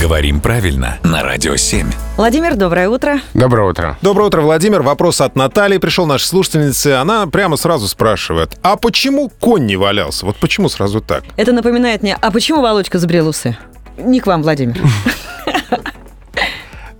[0.00, 1.86] Говорим правильно на Радио 7.
[2.16, 3.20] Владимир, доброе утро.
[3.34, 3.98] Доброе утро.
[4.00, 4.80] Доброе утро, Владимир.
[4.80, 6.94] Вопрос от Натальи пришел нашей слушательнице.
[6.94, 10.24] Она прямо сразу спрашивает, а почему конь не валялся?
[10.24, 11.24] Вот почему сразу так?
[11.36, 13.58] Это напоминает мне, а почему Володька забрел усы?
[13.98, 14.80] Не к вам, Владимир.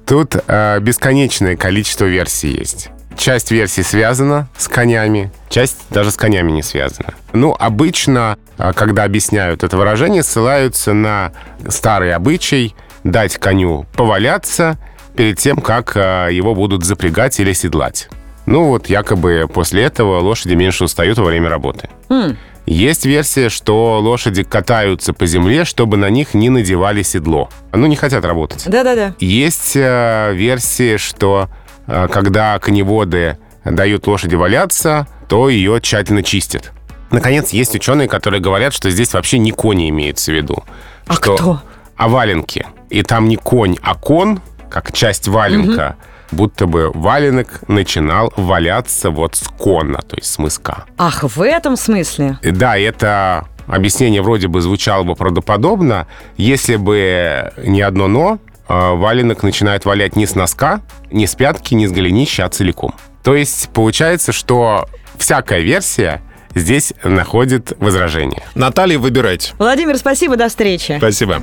[0.06, 2.90] Тут э, бесконечное количество версий есть.
[3.16, 7.14] Часть версий связана с конями, часть даже с конями не связана.
[7.32, 11.32] Ну, обычно, э, когда объясняют это выражение, ссылаются на
[11.66, 12.74] старый обычай
[13.04, 14.78] дать коню поваляться
[15.16, 18.08] перед тем, как э, его будут запрягать или седлать.
[18.46, 21.88] Ну вот, якобы после этого лошади меньше устают во время работы.
[22.08, 22.36] М,
[22.66, 27.48] Есть версия, что лошади катаются по земле, чтобы на них не надевали седло.
[27.72, 28.64] Ну, не хотят работать.
[28.68, 29.14] Да-да-да.
[29.18, 31.48] Есть э, версии, что
[31.86, 36.72] э, когда коневоды дают лошади валяться, то ее тщательно чистят.
[37.10, 40.62] Наконец, есть ученые, которые говорят, что здесь вообще не кони имеются в виду.
[41.06, 41.62] А что, кто?
[42.00, 42.66] А валенки.
[42.88, 44.40] И там не конь, а кон,
[44.70, 45.96] как часть валенка,
[46.32, 50.84] будто бы валенок начинал валяться вот с кона, то есть с мыска.
[50.96, 52.38] Ах, в этом смысле?
[52.42, 56.06] Да, это объяснение вроде бы звучало бы правдоподобно,
[56.38, 61.74] если бы не одно «но», э, валенок начинает валять не с носка, не с пятки,
[61.74, 62.94] не с голенища, а целиком.
[63.22, 66.22] То есть получается, что всякая версия
[66.54, 68.42] здесь находит возражение.
[68.54, 69.52] Наталья, выбирайте.
[69.58, 70.96] Владимир, спасибо, до встречи.
[70.96, 71.42] Спасибо.